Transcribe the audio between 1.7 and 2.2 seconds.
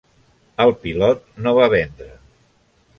vendre.